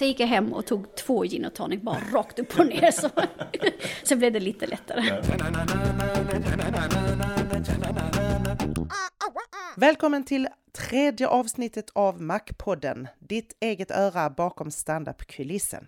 [0.00, 2.90] Sen gick jag hem och tog två gin och tonic bara rakt upp och ner.
[2.90, 3.08] Så.
[4.02, 5.22] Sen blev det lite lättare.
[9.76, 15.86] Välkommen till tredje avsnittet av Mac-podden, ditt eget öra bakom standup-kulissen.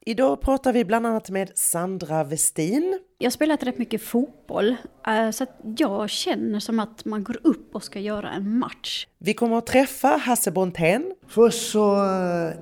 [0.00, 2.98] Idag pratar vi bland annat med Sandra Westin.
[3.18, 4.76] Jag har spelat rätt mycket fotboll,
[5.06, 9.06] eh, så att jag känner som att man går upp och ska göra en match.
[9.18, 11.14] Vi kommer att träffa Hasse Brontén.
[11.28, 12.54] Först så eh,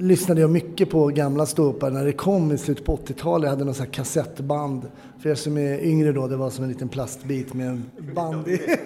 [0.00, 3.44] lyssnade jag mycket på gamla ståuppare när det kom i slutet på 80-talet.
[3.44, 4.90] Jag hade någon sån här kassettband.
[5.22, 8.48] För er som är yngre då, det var som en liten plastbit med en band
[8.48, 8.60] i.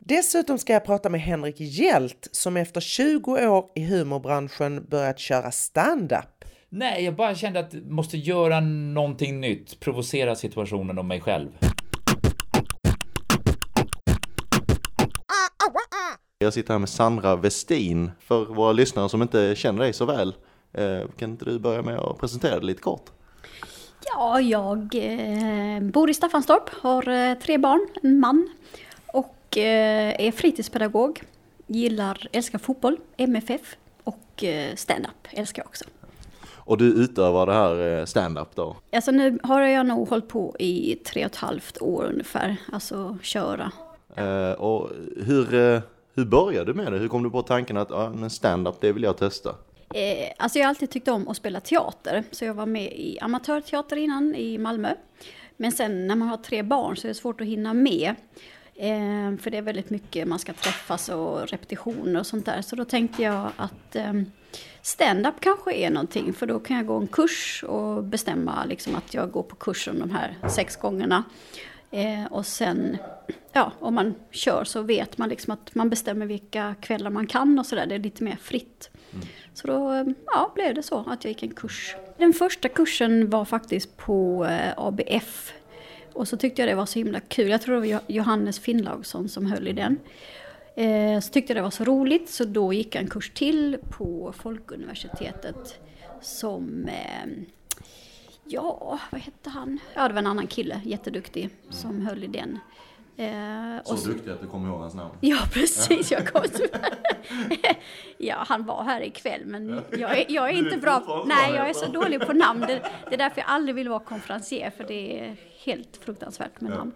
[0.00, 5.50] Dessutom ska jag prata med Henrik Hjält som efter 20 år i humorbranschen börjat köra
[5.50, 6.44] stand-up.
[6.68, 11.48] Nej, jag bara kände att jag måste göra någonting nytt, provocera situationen och mig själv.
[16.38, 18.10] Jag sitter här med Sandra Westin.
[18.20, 20.34] För våra lyssnare som inte känner dig så väl,
[20.72, 23.10] eh, kan inte du börja med att presentera dig lite kort?
[24.04, 28.48] Ja, jag eh, bor i Staffanstorp, har eh, tre barn, en man
[29.06, 31.22] och är fritidspedagog.
[31.66, 35.84] Gillar, älskar fotboll, MFF och stand-up älskar jag också.
[36.56, 38.76] Och du utövar det här stand-up då?
[38.92, 43.18] Alltså nu har jag nog hållit på i tre och ett halvt år ungefär, alltså
[43.22, 43.72] köra.
[44.16, 45.82] Eh, och hur,
[46.14, 46.98] hur började du med det?
[46.98, 49.50] Hur kom du på tanken att ah, men stand-up, det vill jag testa?
[49.94, 53.18] Eh, alltså jag har alltid tyckt om att spela teater, så jag var med i
[53.20, 54.94] amatörteater innan i Malmö.
[55.56, 58.14] Men sen när man har tre barn så är det svårt att hinna med.
[58.74, 62.62] Eh, för det är väldigt mycket, man ska träffas och repetitioner och sånt där.
[62.62, 64.12] Så då tänkte jag att eh,
[64.82, 69.14] stand-up kanske är någonting, för då kan jag gå en kurs och bestämma liksom att
[69.14, 71.24] jag går på kursen de här sex gångerna.
[71.94, 72.96] Eh, och sen,
[73.52, 77.58] ja, om man kör så vet man liksom att man bestämmer vilka kvällar man kan
[77.58, 77.86] och sådär.
[77.86, 78.90] Det är lite mer fritt.
[79.54, 81.96] Så då ja, blev det så att jag gick en kurs.
[82.18, 85.52] Den första kursen var faktiskt på eh, ABF.
[86.12, 87.48] Och så tyckte jag det var så himla kul.
[87.50, 89.98] Jag tror det var Jo- Johannes Finnlaugsson som höll i den.
[90.76, 93.76] Eh, så tyckte jag det var så roligt så då gick jag en kurs till
[93.90, 95.80] på Folkuniversitetet
[96.20, 97.30] som eh,
[98.44, 99.78] Ja, vad hette han?
[99.94, 102.58] Ja, det var en annan kille, jätteduktig, som höll i den.
[103.16, 105.14] Eh, och så- duktig att du kommer ihåg hans namn.
[105.20, 106.10] Ja, precis.
[106.12, 106.42] Jag kom
[108.18, 111.24] Ja, han var här ikväll, men jag är, jag är inte bra.
[111.28, 112.60] Nej, jag är så dålig på namn.
[112.60, 116.70] Det, det är därför jag aldrig vill vara konferencier, för det är helt fruktansvärt med
[116.72, 116.92] namn.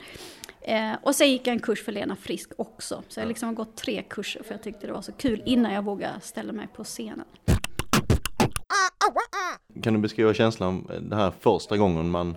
[0.61, 3.03] Eh, och sen gick jag en kurs för Lena Frisk också.
[3.09, 5.73] Så jag har liksom gått tre kurser, för jag tyckte det var så kul innan
[5.73, 7.25] jag vågade ställa mig på scenen.
[9.83, 12.37] Kan du beskriva känslan den det här första gången man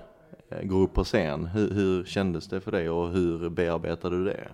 [0.50, 1.46] eh, går upp på scen?
[1.46, 4.48] Hur, hur kändes det för dig och hur bearbetade du det?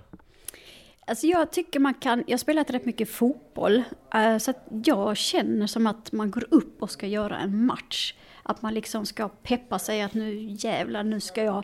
[1.10, 5.18] Alltså jag tycker man kan, jag har spelat rätt mycket fotboll, eh, så att jag
[5.18, 8.14] känner som att man går upp och ska göra en match.
[8.44, 11.64] Att man liksom ska peppa sig att nu jävlar, nu ska jag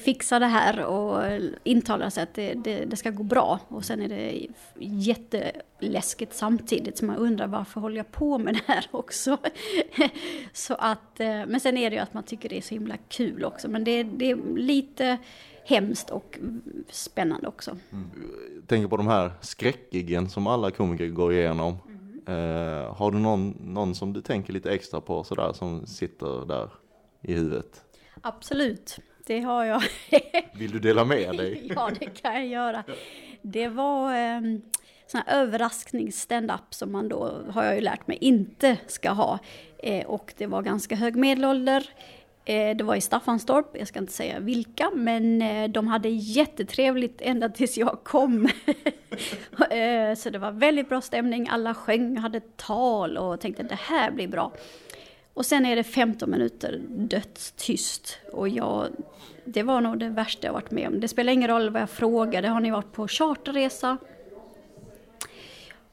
[0.00, 1.22] fixa det här och
[1.64, 3.60] intala sig att det, det, det ska gå bra.
[3.68, 4.46] Och sen är det
[4.78, 9.38] jätteläskigt samtidigt, så man undrar varför håller jag på med det här också?
[10.52, 12.96] så att, eh, men sen är det ju att man tycker det är så himla
[13.08, 15.18] kul också, men det, det är lite
[15.66, 16.38] hemskt och
[16.90, 17.76] spännande också.
[18.54, 21.72] Jag tänker på de här skräckgiggen som alla komiker går igenom.
[22.26, 26.68] Eh, har du någon, någon som du tänker lite extra på sådär som sitter där
[27.22, 27.84] i huvudet?
[28.20, 29.82] Absolut, det har jag.
[30.54, 31.72] Vill du dela med dig?
[31.76, 32.84] ja, det kan jag göra.
[33.42, 34.40] Det var eh,
[35.06, 39.38] sån här överrasknings stand-up som man då, har jag ju lärt mig, inte ska ha.
[39.78, 41.90] Eh, och det var ganska hög medelålder.
[42.48, 47.20] Eh, det var i Staffanstorp, jag ska inte säga vilka, men eh, de hade jättetrevligt
[47.20, 48.48] ända tills jag kom.
[49.70, 54.10] Eh, så det var väldigt bra stämning, alla sjöng, hade tal och tänkte det här
[54.10, 54.52] blir bra.
[55.34, 58.18] Och sen är det 15 minuter dödstyst.
[58.32, 58.86] Och jag,
[59.44, 61.00] det var nog det värsta jag varit med om.
[61.00, 62.48] Det spelar ingen roll vad jag frågade.
[62.48, 63.98] Har ni varit på charterresa?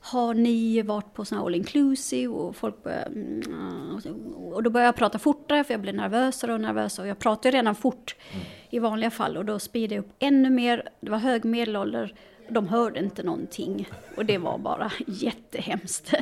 [0.05, 2.33] Har ni varit på sån här all inclusive?
[2.33, 3.99] Och folk börjar, mm,
[4.53, 7.03] och då börjar jag prata fortare för jag blir nervösare och nervösare.
[7.03, 8.15] Och jag pratar ju redan fort
[8.69, 10.89] i vanliga fall och då speedar jag upp ännu mer.
[11.01, 12.15] Det var hög medelålder.
[12.49, 16.13] De hörde inte någonting och det var bara jättehemskt.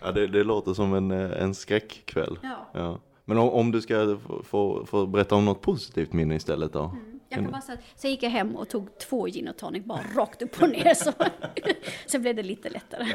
[0.00, 2.38] Ja, det, det låter som en, eh, en skräckkväll.
[2.72, 3.00] Ja.
[3.24, 6.96] Men om, om du ska få, få, berätta om något positivt minne istället då?
[7.32, 9.84] Jag kan bara säga, att- sen gick jag hem och tog två gin och tonic
[9.84, 10.94] bara rakt upp och ner.
[10.94, 11.12] Så.
[12.06, 13.06] Sen blev det lite lättare.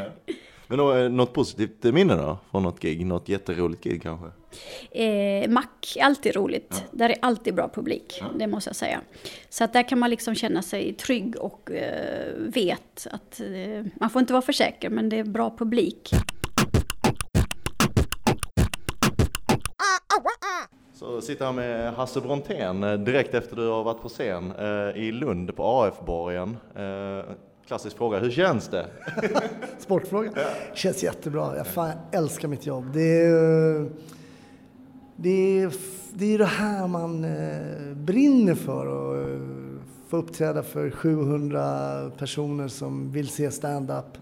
[0.68, 2.38] Men då, eh, något positivt minne då?
[2.52, 3.06] Från något gig?
[3.06, 4.28] Något jätteroligt gig kanske?
[4.92, 6.84] Eh, Mack, alltid roligt.
[6.92, 9.02] Där är alltid bra publik, det måste jag säga.
[9.50, 14.10] Så att där kan man liksom känna sig trygg och eh, vet att eh, man
[14.10, 16.10] får inte vara för säker, men det är bra publik.
[21.06, 25.04] Så sitter här med Hasse Brontén eh, direkt efter du har varit på scen eh,
[25.04, 26.58] i Lund på AF-borgen.
[26.76, 27.26] Eh,
[27.68, 28.86] klassisk fråga, hur känns det?
[29.80, 30.32] Sportfråga.
[30.74, 31.58] Känns jättebra.
[31.58, 32.94] Jag, fan, jag älskar mitt jobb.
[32.94, 33.90] Det är,
[35.16, 35.74] det är,
[36.14, 37.22] det är det här man
[37.96, 38.86] brinner för.
[38.86, 39.40] Och eh,
[40.08, 44.18] få uppträda för 700 personer som vill se stand-up.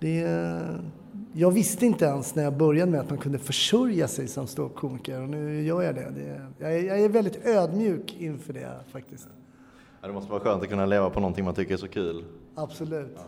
[0.00, 0.80] Det är,
[1.38, 5.22] jag visste inte ens när jag började med att man kunde försörja sig som ståuppkomiker
[5.22, 6.12] och nu gör jag det.
[6.16, 9.28] det jag, är, jag är väldigt ödmjuk inför det faktiskt.
[10.00, 12.24] Ja, det måste vara skönt att kunna leva på någonting man tycker är så kul.
[12.54, 13.18] Absolut.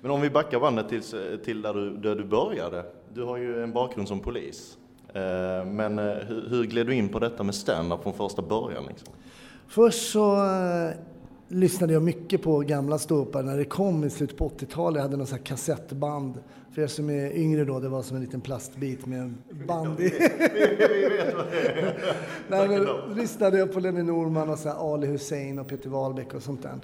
[0.00, 1.02] Men om vi backar bandet till,
[1.44, 2.84] till där, du, där du började.
[3.14, 4.78] Du har ju en bakgrund som polis.
[5.08, 8.84] Eh, Men eh, hur, hur gled du in på detta med stand-up från första början?
[8.88, 9.08] Liksom?
[9.66, 10.90] Först så eh,
[11.48, 14.96] lyssnade jag mycket på gamla ståuppare när det kom i slutet på 80-talet.
[14.96, 16.34] Jag hade någon sån kassettband.
[16.70, 20.00] För er som är yngre då, det var som en liten plastbit med en band
[20.00, 20.12] i.
[22.48, 22.86] Nej, men,
[23.16, 26.74] lyssnade jag på Lenny Norman och så Ali Hussein och Peter Wahlbeck och sånt där.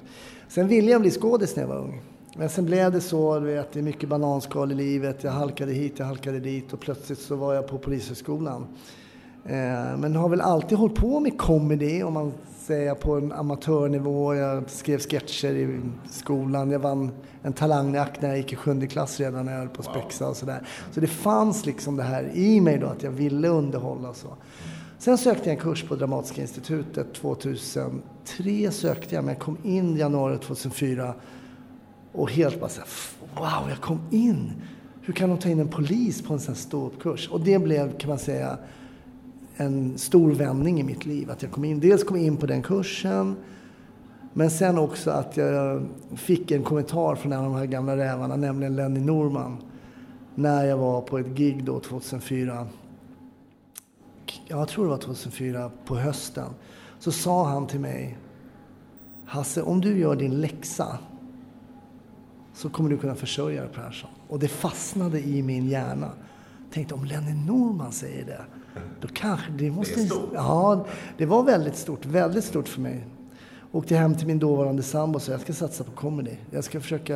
[0.48, 2.02] Sen ville jag bli skådis när jag var ung.
[2.36, 5.24] Men sen blev det så, du vet, det är mycket bananskal i livet.
[5.24, 8.66] Jag halkade hit, jag halkade dit och plötsligt så var jag på Polishögskolan.
[9.46, 14.34] Eh, men har väl alltid hållit på med comedy om man säger på en amatörnivå.
[14.34, 15.80] Jag skrev sketcher i
[16.10, 16.70] skolan.
[16.70, 17.10] Jag vann
[17.42, 20.28] en talangjakt när jag gick i sjunde klass redan när jag höll på att spexa
[20.28, 20.66] och sådär.
[20.92, 24.36] Så det fanns liksom det här i mig då att jag ville underhålla och så.
[24.98, 29.96] Sen sökte jag en kurs på Dramatiska institutet 2003 sökte jag men jag kom in
[29.96, 31.14] januari 2004
[32.12, 32.88] och helt bara så här,
[33.34, 34.52] wow, jag kom in!
[35.02, 37.28] Hur kan de ta in en polis på en sån här ståuppkurs?
[37.28, 38.58] Och det blev, kan man säga,
[39.56, 41.30] en stor vändning i mitt liv.
[41.30, 43.36] Att jag kom in, dels kom in på den kursen,
[44.32, 45.82] men sen också att jag
[46.16, 49.56] fick en kommentar från en av de här gamla rävarna, nämligen Lenny Norman.
[50.34, 52.66] När jag var på ett gig då 2004.
[54.46, 56.50] Jag tror det var 2004, på hösten.
[56.98, 58.18] Så sa han till mig,
[59.24, 60.98] Hasse, om du gör din läxa
[62.54, 64.10] så kommer du kunna försörja dig Persson.
[64.28, 66.10] Och det fastnade i min hjärna.
[66.74, 68.44] Tänkte om Lenny Norman säger det,
[69.00, 70.00] då kanske det måste...
[70.00, 70.86] Det ja,
[71.18, 73.06] det var väldigt stort, väldigt stort för mig.
[73.72, 76.36] Åkte hem till min dåvarande sambo och sa jag ska satsa på comedy.
[76.50, 77.14] Jag ska försöka,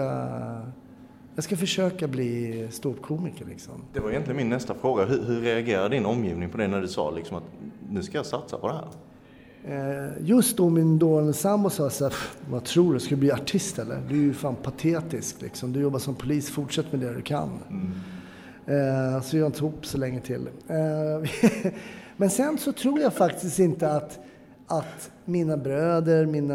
[1.35, 3.75] jag ska försöka bli ståuppkomiker liksom.
[3.93, 5.05] Det var egentligen min nästa fråga.
[5.05, 7.45] Hur, hur reagerade din omgivning på det när du sa liksom att
[7.91, 8.89] nu ska jag satsa på det här?
[9.65, 12.15] Eh, Just då min dåvarande sambo sa så här,
[12.51, 14.03] vad tror du, ska du bli artist eller?
[14.09, 15.73] Du är ju fan patetisk liksom.
[15.73, 17.51] Du jobbar som polis, fortsätt med det du kan.
[18.69, 20.49] Eh, Så jag inte ihop så länge till.
[20.69, 21.31] Eh,
[22.17, 24.19] Men sen så tror jag faktiskt inte att,
[24.67, 26.55] att mina bröder, mina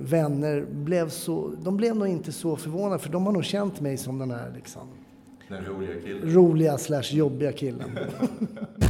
[0.00, 3.96] vänner blev så, de blev nog inte så förvånade för de har nog känt mig
[3.96, 4.82] som den här liksom
[5.48, 6.34] Den roliga killen.
[6.34, 7.90] roliga slash jobbiga killen.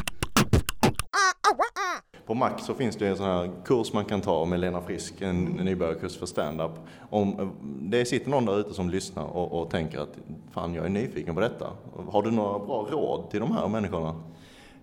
[2.28, 5.14] På Mac så finns det en sån här kurs man kan ta med Lena Frisk,
[5.20, 6.70] en nybörjarkurs för stand-up.
[7.10, 7.50] Om
[7.82, 10.18] det sitter någon där ute som lyssnar och, och tänker att
[10.50, 11.66] fan jag är nyfiken på detta.
[12.10, 14.14] Har du några bra råd till de här människorna?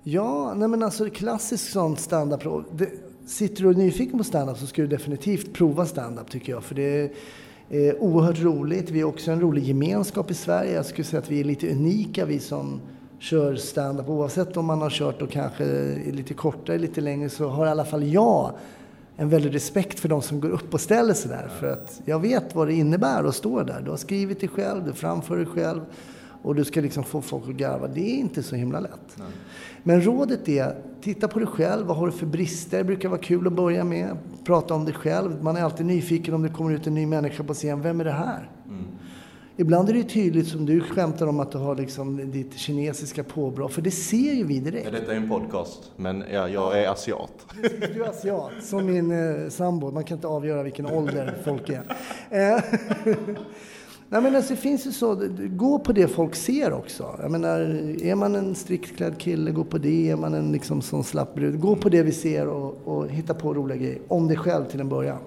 [0.03, 2.41] Ja, nej men alltså klassisk sån standup.
[2.71, 2.89] det-
[3.27, 6.63] Sitter du och är nyfiken på standup så ska du definitivt prova standup tycker jag.
[6.63, 7.09] För det är
[7.69, 8.89] eh, oerhört roligt.
[8.89, 10.73] Vi är också en rolig gemenskap i Sverige.
[10.73, 12.81] Jag skulle säga att vi är lite unika vi som
[13.19, 14.09] kör standup.
[14.09, 15.65] Oavsett om man har kört och kanske
[16.11, 18.51] lite kortare, lite längre så har i alla fall jag
[19.17, 21.47] en väldig respekt för de som går upp och ställer sig där.
[21.59, 23.81] För att jag vet vad det innebär att stå där.
[23.81, 25.81] Du har skrivit det själv, du framför det själv
[26.41, 27.87] och du ska liksom få folk att garva.
[27.87, 29.17] Det är inte så himla lätt.
[29.83, 31.85] Men rådet är, titta på dig själv.
[31.87, 32.77] Vad har du för brister?
[32.77, 34.17] Det brukar vara kul att börja med.
[34.45, 35.43] Prata om dig själv.
[35.43, 37.81] Man är alltid nyfiken om det kommer ut en ny människa på scen.
[37.81, 38.49] Vem är det här?
[39.57, 43.67] Ibland är det tydligt som du skämtar om att du har liksom ditt kinesiska påbrå.
[43.67, 44.85] För det ser ju vi direkt.
[44.85, 47.45] Ja, detta är en podcast, men ja, jag är asiat.
[47.93, 49.91] Du är asiat, som min eh, sambo.
[49.91, 51.83] Man kan inte avgöra vilken ålder folk är.
[52.29, 52.63] Eh,
[54.09, 57.19] Nej, men alltså, det finns ju så, gå på det folk ser också.
[57.21, 57.59] Jag menar,
[58.03, 60.09] är man en strikt klädd kille, gå på det.
[60.09, 63.33] Är man en liksom sån slapp brud, gå på det vi ser och, och hitta
[63.33, 63.99] på roliga grejer.
[64.07, 65.17] Om dig själv till en början.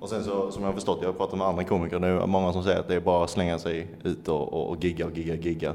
[0.00, 2.52] Och sen så, som jag har förstått, jag har pratat med andra komiker, är många
[2.52, 5.18] som säger att det är bara att slänga sig ut och, och, och gigga och
[5.18, 5.74] gigga, gigga.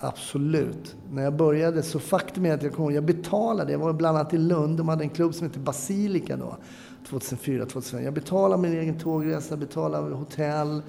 [0.00, 0.96] Absolut.
[1.12, 4.34] När jag började så faktum är att jag kom, jag betalade, jag var bland annat
[4.34, 6.56] i Lund, de hade en klubb som hette Basilika då.
[7.08, 8.04] 2004, 2005.
[8.04, 10.82] Jag betalade min egen tågresa, betalade hotell.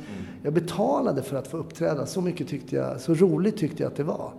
[0.43, 2.05] Jag betalade för att få uppträda.
[2.05, 4.31] Så mycket tyckte jag, så roligt tyckte jag att det var.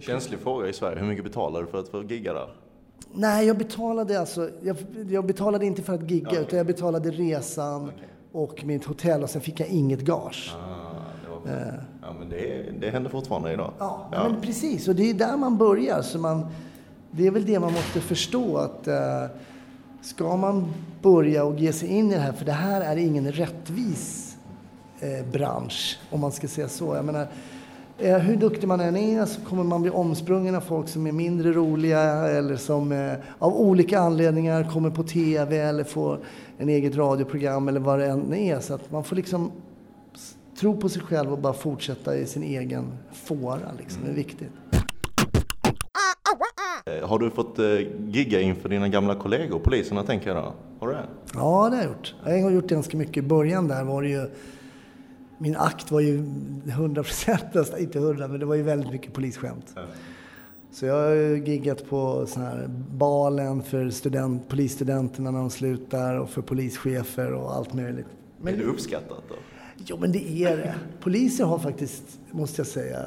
[0.00, 2.48] Känslig fråga i Sverige, hur mycket betalar du för att få gigga där?
[3.12, 4.76] Nej, jag betalade alltså, jag,
[5.08, 7.90] jag betalade inte för att gigga, utan jag betalade resan
[8.32, 10.54] och mitt hotell och sen fick jag inget gage.
[10.56, 10.88] Ah,
[11.44, 11.84] var...
[12.02, 13.72] ja, men det, det händer fortfarande idag.
[13.78, 14.88] Ja, men precis.
[14.88, 16.02] Och det är där man börjar.
[16.02, 16.46] Så man,
[17.10, 19.24] det är väl det man måste förstå att eh,
[20.02, 20.72] ska man
[21.02, 24.36] börja och ge sig in i det här, för det här är ingen rättvis
[25.00, 26.94] eh, bransch, om man ska säga så.
[26.94, 27.26] Jag menar,
[27.98, 31.12] eh, hur duktig man än är så kommer man bli omsprungen av folk som är
[31.12, 36.18] mindre roliga eller som eh, av olika anledningar kommer på TV eller får
[36.58, 38.60] en eget radioprogram eller vad det än är.
[38.60, 39.52] Så att man får liksom
[40.60, 43.58] tro på sig själv och bara fortsätta i sin egen fåra.
[43.78, 44.02] Liksom.
[44.04, 44.50] Det är viktigt.
[46.86, 47.64] Eh, Har du fått eh,
[48.08, 50.52] gigga inför dina gamla kollegor, poliserna tänker jag då?
[50.80, 51.04] Har du det?
[51.34, 52.14] Ja, det har jag gjort.
[52.24, 53.16] Jag har gjort ganska mycket.
[53.16, 54.30] I början där var det ju...
[55.38, 56.24] Min akt var ju
[56.66, 57.42] 100 procent,
[57.78, 59.74] inte 100, men det var ju väldigt mycket polisskämt.
[60.72, 66.14] Så jag har ju giggat på sån här balen för student, polisstudenterna när de slutar
[66.18, 68.06] och för polischefer och allt möjligt.
[68.44, 69.34] är det uppskattat då?
[69.84, 70.74] Jo, men det är det.
[71.00, 73.04] Poliser har faktiskt, måste jag säga,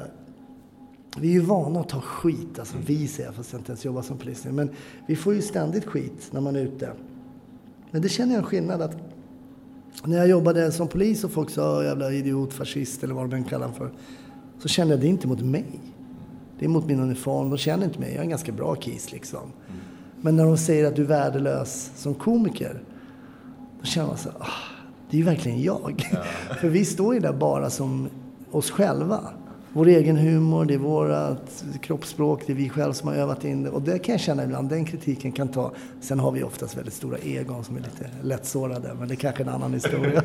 [1.18, 2.58] vi är ju vana att ta skit.
[2.58, 4.52] Alltså vi säger fast jag inte ens jobbar som polis nu.
[4.52, 4.70] Men
[5.06, 6.92] vi får ju ständigt skit när man är ute.
[7.90, 8.96] Men det känner jag en skillnad att
[10.04, 13.44] när jag jobbade som polis och folk sa jävla idiot, fascist eller vad de än
[13.44, 13.90] kallar för.
[14.58, 15.80] Så kände jag det inte mot mig.
[16.58, 17.50] Det är mot min uniform.
[17.50, 18.08] De känner inte mig.
[18.08, 19.52] Jag är en ganska bra kis liksom.
[20.20, 22.82] Men när de säger att du är värdelös som komiker.
[23.80, 24.46] Då känner man så ah,
[25.10, 26.04] det är ju verkligen jag.
[26.60, 28.08] För vi står ju där bara som
[28.50, 29.20] oss själva.
[29.74, 33.62] Vår egen humor, det är vårt kroppsspråk, det är vi själva som har övat in
[33.62, 33.70] det.
[33.70, 35.72] Och det kan jag känna ibland, den kritiken kan ta.
[36.00, 39.42] Sen har vi oftast väldigt stora egon som är lite lättsårade, men det är kanske
[39.42, 40.22] är en annan historia.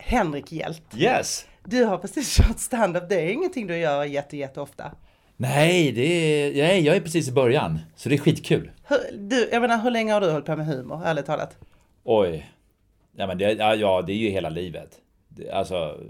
[0.00, 1.46] Henrik Hjelt, Yes!
[1.64, 3.08] du har precis kört stand-up.
[3.08, 4.92] Det är ingenting du gör jätte, jätteofta.
[5.36, 8.70] Nej, det är, nej, jag är precis i början, så det är skitkul.
[8.88, 11.56] Hur, du, jag menar, hur länge har du hållit på med humor, ärligt talat?
[12.04, 12.48] Oj.
[13.16, 14.98] Ja, men det, ja, ja, det är ju hela livet.
[15.52, 16.00] Alltså,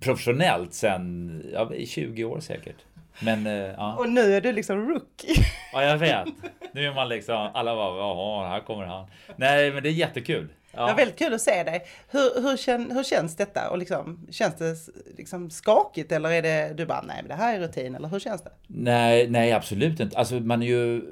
[0.00, 2.76] professionellt sen, ja, i 20 år säkert.
[3.22, 3.96] Men, eh, ja.
[3.98, 5.34] Och nu är du liksom rookie.
[5.72, 6.28] ja, jag vet.
[6.72, 9.06] Nu är man liksom, alla bara, jaha, här kommer han.
[9.36, 10.48] Nej, men det är jättekul.
[10.72, 10.94] Det var Ja.
[10.94, 11.86] väldigt kul att se dig.
[12.10, 13.70] Hur, hur, kän, hur känns detta?
[13.70, 14.74] Och liksom, känns det
[15.16, 18.18] liksom skakigt eller är det du bara, nej men det här är rutin eller hur
[18.20, 18.50] känns det?
[18.66, 20.18] Nej, nej, absolut inte.
[20.18, 21.02] Alltså, man är ju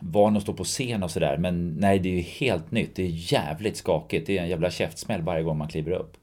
[0.00, 2.96] van att stå på scen och sådär, men nej, det är ju helt nytt.
[2.96, 4.26] Det är jävligt skakigt.
[4.26, 6.16] Det är en jävla käftsmäll varje gång man kliver upp.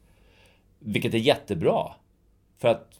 [0.79, 1.91] Vilket är jättebra.
[2.59, 2.99] För att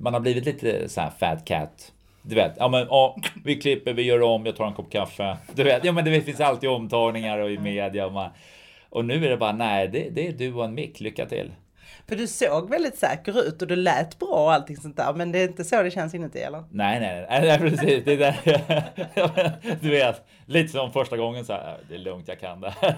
[0.00, 1.92] man har blivit lite så här fat cat.
[2.22, 5.36] Du vet, ja men ja, vi klipper, vi gör om, jag tar en kopp kaffe.
[5.54, 8.30] Du vet, ja men det finns alltid omtagningar och i media och man,
[8.90, 11.50] Och nu är det bara, nej, det, det är du och en mick, lycka till.
[12.12, 15.14] För du såg väldigt säker ut och du lät bra och allting sånt där.
[15.14, 16.64] Men det är inte så det känns inuti eller?
[16.70, 18.04] Nej, nej, nej, nej precis.
[18.04, 22.40] Det är där, du vet, lite som första gången så här, det är lugnt, jag
[22.40, 22.96] kan det här.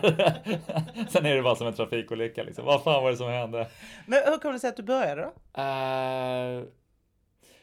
[1.10, 2.64] Sen är det bara som en trafikolycka liksom.
[2.64, 3.66] Vad fan var det som hände?
[4.06, 5.60] Men hur kom det sig att du började då?
[5.62, 6.64] Eh,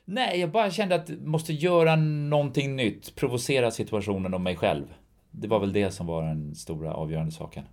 [0.06, 4.86] nej, jag bara kände att jag måste göra någonting nytt, provocera situationen och mig själv.
[5.32, 7.64] Det var väl det som var den stora avgörande saken.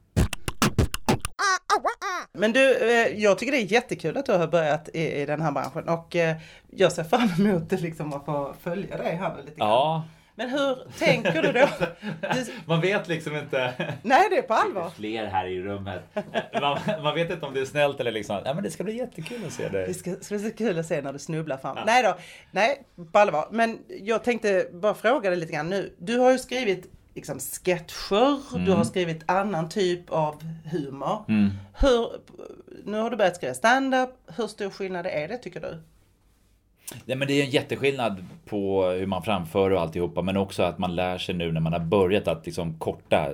[2.32, 5.40] Men du, eh, jag tycker det är jättekul att du har börjat i, i den
[5.40, 6.36] här branschen och eh,
[6.70, 9.68] jag ser fram emot det liksom att få följa dig här lite grann.
[9.68, 10.04] Ja,
[10.34, 11.68] Men hur tänker du då?
[12.66, 13.72] Man vet liksom inte.
[14.02, 14.90] nej, det är på allvar.
[14.96, 16.02] Fler här i rummet.
[16.60, 18.96] Man, man vet inte om det är snällt eller liksom, ja men det ska bli
[18.96, 19.94] jättekul att se Det dig.
[19.94, 21.76] ska, ska bli så kul att se när du snubblar fram.
[21.86, 22.16] Nej då,
[22.50, 22.82] nej,
[23.12, 23.48] på allvar.
[23.50, 25.94] Men jag tänkte bara fråga dig lite grann nu.
[25.98, 31.24] Du har ju skrivit liksom sketcher, du har skrivit annan typ av humor.
[31.28, 31.50] Mm.
[31.80, 32.10] Hur,
[32.84, 34.10] nu har du börjat skriva stand-up.
[34.36, 35.82] Hur stor skillnad är det tycker du?
[37.04, 40.78] Nej, men det är en jätteskillnad på hur man framför och alltihopa, men också att
[40.78, 43.32] man lär sig nu när man har börjat att liksom korta,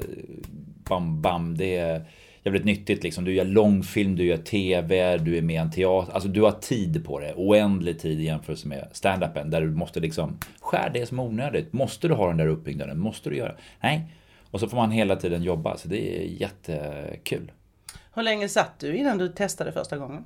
[0.84, 2.04] bam, bam, det är
[2.44, 3.24] jävligt nyttigt liksom.
[3.24, 6.52] Du gör långfilm, du gör TV, du är med i en teater, alltså du har
[6.52, 11.06] tid på det, oändlig tid i jämförelse med stand-upen där du måste liksom, skär det
[11.06, 13.54] som är onödigt, måste du ha den där uppbyggnaden, måste du göra?
[13.80, 14.04] Nej.
[14.50, 17.52] Och så får man hela tiden jobba, så det är jättekul.
[18.14, 20.24] Hur länge satt du innan du testade första gången?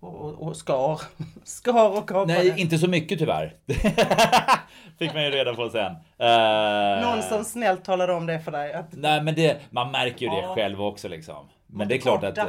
[0.00, 1.00] Och, och, och skar,
[1.44, 2.34] skar och kapade?
[2.34, 3.56] Nej, inte så mycket tyvärr.
[5.02, 5.92] Fick man ju reda på sen.
[6.18, 8.72] Eh, Någon som snällt talade om det för dig?
[8.72, 11.48] Att, Nej men det, man märker ju det själv också liksom.
[11.66, 12.38] Men det är klart att...
[12.38, 12.44] eh,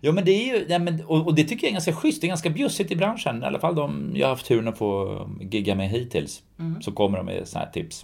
[0.00, 2.20] Ja men det är ju, ja, men, och, och det tycker jag är ganska schysst.
[2.20, 3.42] Det är ganska bjussigt i branschen.
[3.42, 6.42] I alla fall de jag har haft turen att få gigga med hittills.
[6.58, 6.82] Mm.
[6.82, 8.02] Så kommer de med såna här tips.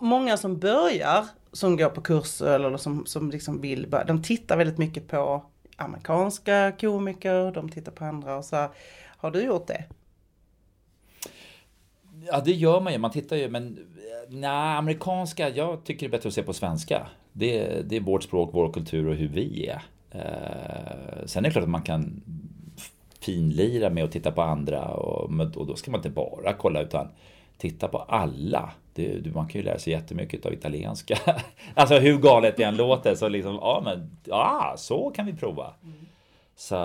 [0.00, 4.56] Många som börjar, som går på kurser eller som, som liksom vill börja, de tittar
[4.56, 5.42] väldigt mycket på
[5.76, 8.68] amerikanska komiker, de tittar på andra och så här.
[9.16, 9.84] Har du gjort det?
[12.26, 12.98] Ja det gör man ju.
[12.98, 13.66] Man tittar ju men...
[13.66, 15.48] Eh, Nej, amerikanska.
[15.48, 17.06] Jag tycker det är bättre att se på svenska.
[17.32, 19.82] Det, det är vårt språk, vår kultur och hur vi är.
[20.10, 22.22] Eh, sen är det klart att man kan
[23.20, 27.08] finlira med att titta på andra och, och då ska man inte bara kolla utan
[27.58, 28.70] titta på alla.
[28.94, 31.18] Det, man kan ju lära sig jättemycket av italienska.
[31.74, 35.74] alltså hur galet det än låter så liksom, ja men, ja så kan vi prova.
[35.82, 36.01] Mm.
[36.62, 36.76] Så,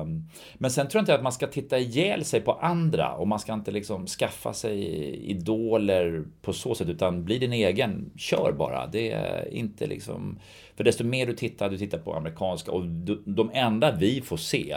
[0.00, 3.28] um, men sen tror jag inte att man ska titta ihjäl sig på andra och
[3.28, 4.84] man ska inte liksom skaffa sig
[5.30, 8.86] idoler på så sätt utan bli din egen, kör bara.
[8.86, 10.38] Det är inte liksom...
[10.76, 14.36] För desto mer du tittar, du tittar på amerikanska och de, de enda vi får
[14.36, 14.76] se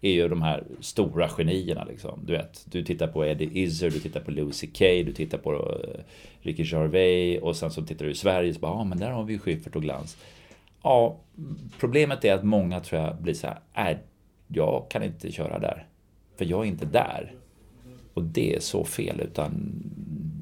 [0.00, 2.20] är ju de här stora genierna liksom.
[2.26, 5.52] Du vet, du tittar på Eddie Izzard, du tittar på Lucy CK, du tittar på
[5.52, 6.00] eh,
[6.40, 8.98] Ricky Gervais och sen så tittar du i Sverige och så bara, ja ah, men
[8.98, 10.16] där har vi ju Schyffert och Glans.
[10.86, 11.16] Ja,
[11.80, 13.98] problemet är att många tror jag blir så här, nej,
[14.48, 15.86] jag kan inte köra där.
[16.38, 17.32] För jag är inte där.
[18.14, 19.82] Och det är så fel, utan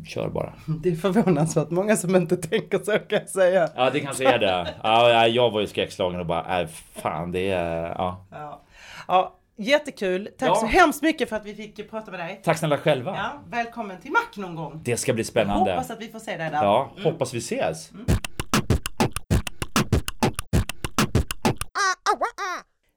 [0.06, 0.52] kör bara.
[0.82, 3.68] Det är förvånansvärt många som inte tänker så kan jag säga.
[3.76, 4.74] Ja, det kanske är det.
[4.82, 7.88] Ja, ja, jag var ju skräckslagen och bara, nej, fan, det är...
[7.88, 8.26] Ja.
[8.30, 8.62] Ja,
[9.08, 10.28] ja jättekul.
[10.38, 10.54] Tack Ja.
[10.54, 12.40] så hemskt mycket för att vi fick prata med dig.
[12.44, 13.16] Tack snälla själva.
[13.16, 14.80] Ja, välkommen till Mac någon gång.
[14.84, 15.70] Det ska bli spännande.
[15.70, 16.62] Hoppas att vi får se dig där.
[16.64, 17.90] Ja, hoppas vi ses.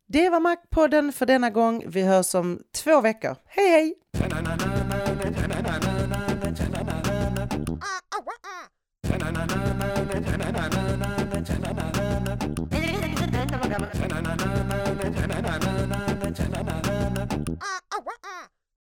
[0.10, 1.84] Det var Mac-podden för denna gång.
[1.88, 3.36] Vi hörs om två veckor.
[3.46, 3.94] Hej hej!
[4.14, 4.24] Ah,
[8.10, 8.68] ah, ah.